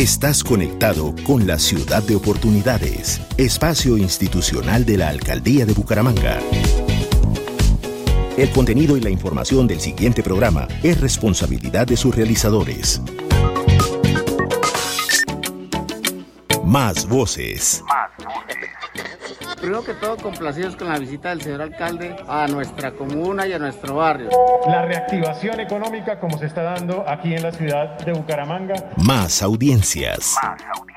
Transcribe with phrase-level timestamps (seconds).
[0.00, 6.38] Estás conectado con la ciudad de oportunidades, espacio institucional de la Alcaldía de Bucaramanga.
[8.38, 13.02] El contenido y la información del siguiente programa es responsabilidad de sus realizadores.
[16.64, 17.84] Más voces.
[19.60, 23.58] Primero que todo, complacidos con la visita del señor alcalde a nuestra comuna y a
[23.58, 24.30] nuestro barrio.
[24.66, 28.90] La reactivación económica como se está dando aquí en la ciudad de Bucaramanga.
[28.96, 30.34] Más audiencias.
[30.42, 30.89] Más audiencias.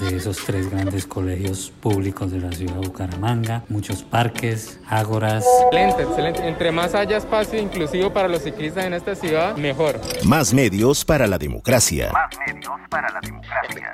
[0.00, 5.44] De esos tres grandes colegios públicos de la ciudad de Bucaramanga, muchos parques, ágoras.
[5.64, 6.48] Excelente, excelente.
[6.48, 10.00] Entre más haya espacio inclusivo para los ciclistas en esta ciudad, mejor.
[10.24, 12.10] Más medios para la democracia.
[12.12, 13.92] Más medios para la democracia.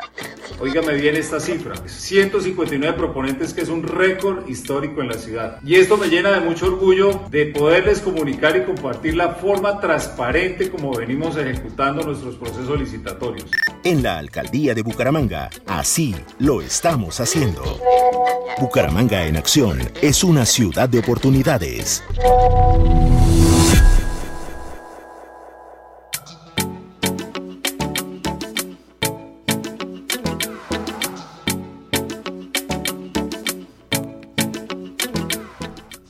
[0.61, 5.61] Óigame bien esta cifra, 159 proponentes que es un récord histórico en la ciudad.
[5.65, 10.71] Y esto me llena de mucho orgullo de poderles comunicar y compartir la forma transparente
[10.71, 13.51] como venimos ejecutando nuestros procesos licitatorios.
[13.87, 17.63] En la alcaldía de Bucaramanga, así lo estamos haciendo.
[18.59, 22.03] Bucaramanga en acción es una ciudad de oportunidades.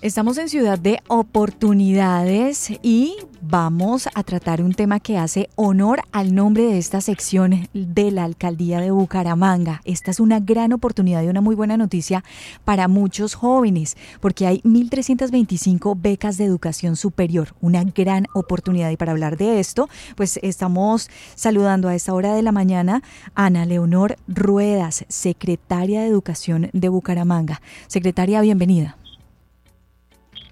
[0.07, 6.33] Estamos en Ciudad de Oportunidades y vamos a tratar un tema que hace honor al
[6.33, 9.81] nombre de esta sección de la Alcaldía de Bucaramanga.
[9.85, 12.23] Esta es una gran oportunidad y una muy buena noticia
[12.65, 18.93] para muchos jóvenes, porque hay 1.325 becas de educación superior, una gran oportunidad.
[18.93, 23.03] Y para hablar de esto, pues estamos saludando a esta hora de la mañana
[23.35, 27.61] a Ana Leonor Ruedas, secretaria de Educación de Bucaramanga.
[27.89, 28.97] Secretaria, bienvenida.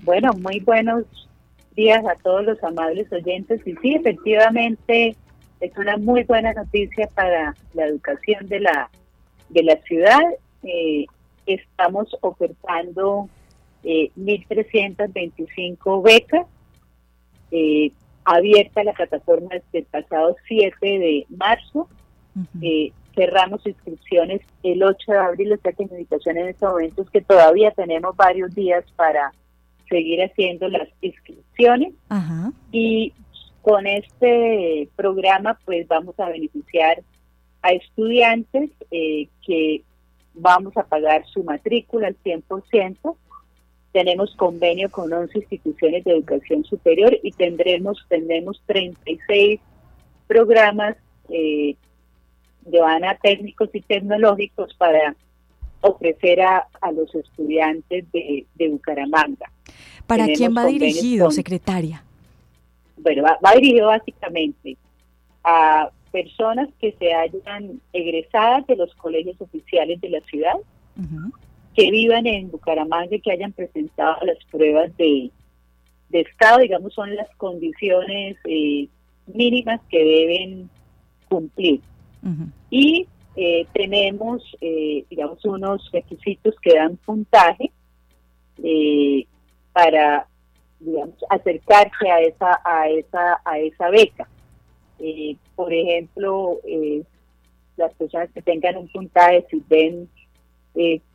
[0.05, 1.05] Bueno, muy buenos
[1.75, 3.67] días a todos los amables oyentes.
[3.67, 5.17] Y sí, efectivamente,
[5.61, 8.91] es una muy buena noticia para la educación de la,
[9.49, 10.21] de la ciudad.
[10.63, 11.07] Eh,
[11.47, 13.31] estamos ofertando
[13.83, 16.47] eh, 1.325 becas.
[17.51, 17.91] Eh,
[18.27, 21.89] abierta la plataforma desde el pasado 7 de marzo.
[22.61, 27.09] Eh, cerramos inscripciones el 8 de abril, o sea que mi invitación en estos momentos
[27.09, 29.33] que todavía tenemos varios días para
[29.95, 31.95] seguir haciendo las inscripciones
[32.73, 33.13] y
[33.63, 37.01] con este programa pues vamos a beneficiar
[37.63, 39.83] a estudiantes eh, que
[40.35, 43.17] vamos a pagar su matrícula al 100%.
[43.93, 49.61] Tenemos convenio con 11 instituciones de educación superior y tendremos, tendremos 36
[50.27, 50.97] programas
[51.29, 51.77] eh,
[52.63, 55.15] de ANA técnicos y tecnológicos para
[55.83, 59.51] ofrecer a, los estudiantes de, Bucaramanga.
[60.07, 62.03] ¿Para quién va dirigido, secretaria?
[62.97, 64.77] Bueno, va, dirigido básicamente
[65.43, 70.55] a personas que se hayan egresadas de los colegios oficiales de la ciudad,
[71.75, 75.31] que vivan en Bucaramanga y que hayan presentado las pruebas de,
[76.11, 78.89] estado, digamos, son las condiciones eh,
[79.27, 80.71] mínimas que deben
[81.29, 81.81] cumplir.
[82.71, 87.71] Y eh, tenemos, eh, digamos, unos requisitos que dan puntaje
[88.63, 89.27] eh,
[89.75, 90.27] para,
[90.81, 94.27] digamos, acercarse a esa, a esa, a esa beca.
[95.55, 96.61] por ejemplo,
[97.77, 100.09] las personas que tengan un puntaje, si ven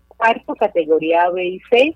[0.08, 1.96] cuarto, categoría B y C,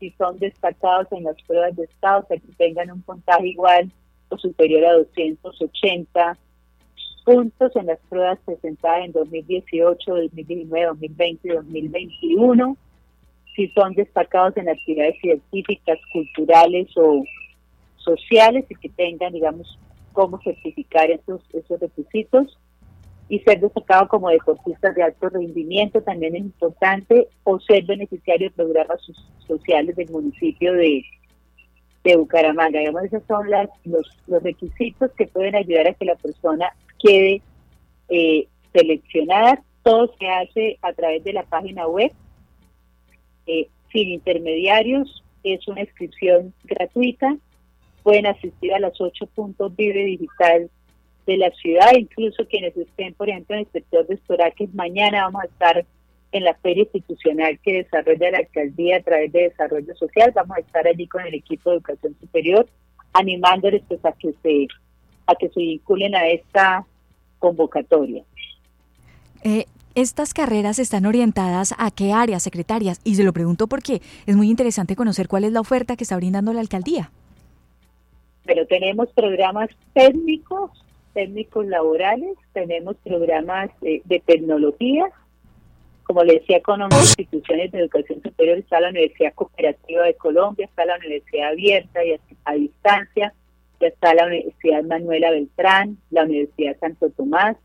[0.00, 3.90] si son destacados en las pruebas de estado, o tengan un puntaje igual
[4.28, 6.36] o superior a 280
[7.24, 12.76] puntos en las pruebas presentadas en 2018, 2019, 2020 y 2021.
[13.54, 17.24] Si son destacados en actividades científicas, culturales o
[17.96, 19.78] sociales y que tengan, digamos,
[20.12, 22.58] cómo certificar esos, esos requisitos.
[23.26, 28.54] Y ser destacado como deportistas de alto rendimiento también es importante, o ser beneficiario de
[28.54, 29.00] programas
[29.46, 31.02] sociales del municipio de,
[32.04, 32.80] de Bucaramanga.
[32.80, 37.40] Digamos, esos son las, los, los requisitos que pueden ayudar a que la persona quede
[38.10, 39.62] eh, seleccionada.
[39.82, 42.12] Todo se hace a través de la página web,
[43.46, 45.22] eh, sin intermediarios.
[45.42, 47.36] Es una inscripción gratuita.
[48.02, 50.70] Pueden asistir a las ocho puntos Vive Digital
[51.26, 54.74] de la ciudad, incluso quienes estén, por ejemplo, en el sector de Estoraques.
[54.74, 55.86] Mañana vamos a estar
[56.32, 60.32] en la feria institucional que desarrolla la alcaldía a través de desarrollo social.
[60.34, 62.66] Vamos a estar allí con el equipo de educación superior,
[63.12, 64.66] animándoles pues, a que se
[65.26, 66.84] a que se vinculen a esta
[67.38, 68.22] convocatoria.
[69.42, 69.64] Eh,
[69.94, 73.00] estas carreras están orientadas a qué áreas, secretarias?
[73.04, 76.16] Y se lo pregunto porque es muy interesante conocer cuál es la oferta que está
[76.16, 77.10] brindando la alcaldía.
[78.44, 80.70] Pero tenemos programas técnicos
[81.14, 85.06] técnicos laborales, tenemos programas de tecnología,
[86.02, 90.84] como le decía, con instituciones de educación superior, está la Universidad Cooperativa de Colombia, está
[90.84, 93.32] la Universidad Abierta y a, distancia,
[93.80, 97.56] está la Universidad Manuela Beltrán, la Universidad Santo Tomás,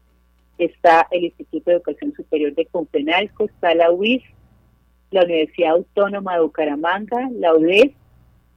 [0.60, 4.24] está el Instituto de Educación Superior de Confenalco, está la UIS,
[5.12, 7.92] la Universidad Autónoma de Bucaramanga, la UDES,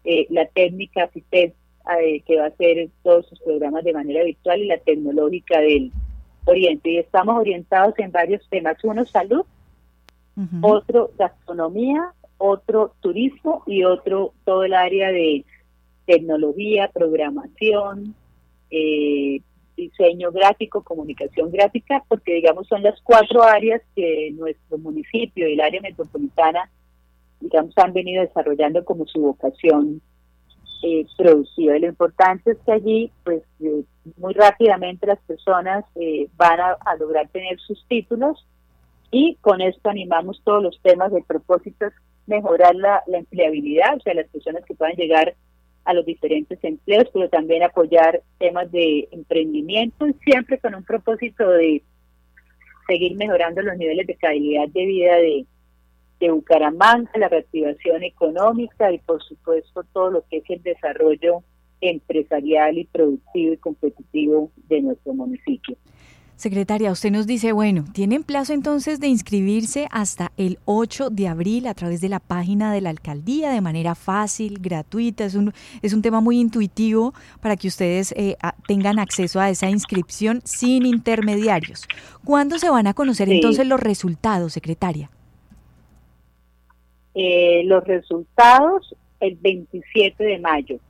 [0.04, 1.52] eh, la técnica FITES,
[2.00, 5.92] eh, que va a hacer todos sus programas de manera virtual, y la tecnológica del
[6.44, 6.90] Oriente.
[6.90, 8.76] Y estamos orientados en varios temas.
[8.82, 9.44] Uno, salud,
[10.60, 15.44] otro gastronomía, otro turismo y otro todo el área de
[16.06, 18.14] tecnología, programación,
[18.70, 19.40] eh,
[19.82, 25.60] diseño gráfico, comunicación gráfica, porque digamos son las cuatro áreas que nuestro municipio y el
[25.60, 26.70] área metropolitana,
[27.40, 30.00] digamos, han venido desarrollando como su vocación
[30.82, 31.76] eh, productiva.
[31.76, 33.84] Y lo importante es que allí, pues, eh,
[34.16, 38.44] muy rápidamente las personas eh, van a lograr tener sus títulos
[39.12, 41.92] y con esto animamos todos los temas de propósitos,
[42.26, 45.34] mejorar la, empleabilidad, o sea, las personas que puedan llegar
[45.84, 51.82] a los diferentes empleos, pero también apoyar temas de emprendimiento, siempre con un propósito de
[52.86, 55.46] seguir mejorando los niveles de calidad de vida de,
[56.20, 61.42] de Bucaramanga, la reactivación económica y por supuesto todo lo que es el desarrollo
[61.80, 65.76] empresarial y productivo y competitivo de nuestro municipio.
[66.42, 71.68] Secretaria, usted nos dice, bueno, tienen plazo entonces de inscribirse hasta el 8 de abril
[71.68, 75.24] a través de la página de la alcaldía de manera fácil, gratuita.
[75.24, 75.52] Es un,
[75.82, 78.34] es un tema muy intuitivo para que ustedes eh,
[78.66, 81.86] tengan acceso a esa inscripción sin intermediarios.
[82.24, 85.10] ¿Cuándo se van a conocer entonces los resultados, secretaria?
[87.14, 90.80] Eh, los resultados el 27 de mayo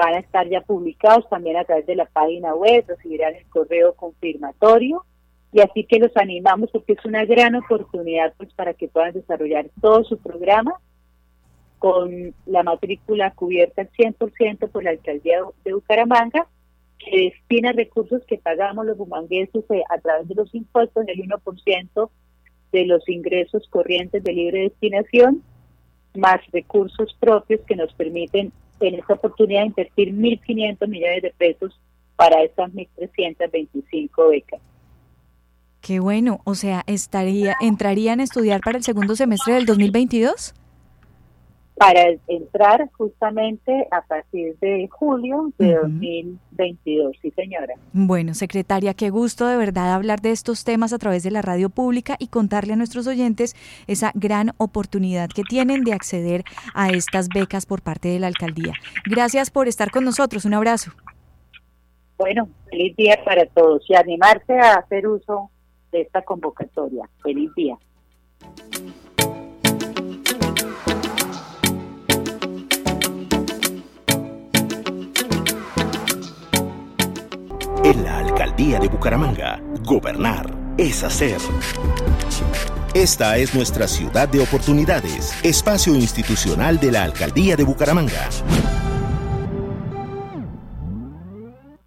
[0.00, 3.94] van a estar ya publicados también a través de la página web, recibirán el correo
[3.94, 5.04] confirmatorio.
[5.52, 9.66] Y así que los animamos porque es una gran oportunidad pues para que puedan desarrollar
[9.80, 10.72] todo su programa
[11.78, 16.46] con la matrícula cubierta al 100% por la alcaldía de Bucaramanga
[16.98, 21.28] que destina recursos que pagamos los bumangueses eh, a través de los impuestos en el
[21.28, 22.10] 1%
[22.72, 25.42] de los ingresos corrientes de libre destinación
[26.14, 31.78] más recursos propios que nos permiten en esta oportunidad invertir 1.500 millones de pesos
[32.16, 34.60] para estas 1.325 becas.
[35.80, 40.54] Qué bueno, o sea, estaría entrarían a estudiar para el segundo semestre del 2022?
[41.80, 47.72] Para entrar justamente a partir de julio de 2022, sí señora.
[47.94, 51.70] Bueno, secretaria, qué gusto de verdad hablar de estos temas a través de la radio
[51.70, 53.56] pública y contarle a nuestros oyentes
[53.86, 56.44] esa gran oportunidad que tienen de acceder
[56.74, 58.74] a estas becas por parte de la alcaldía.
[59.06, 60.90] Gracias por estar con nosotros, un abrazo.
[62.18, 65.50] Bueno, feliz día para todos y animarse a hacer uso
[65.92, 67.08] de esta convocatoria.
[67.22, 67.78] Feliz día.
[77.90, 80.48] En la alcaldía de Bucaramanga, gobernar
[80.78, 81.38] es hacer.
[82.94, 88.28] Esta es nuestra ciudad de oportunidades, espacio institucional de la alcaldía de Bucaramanga.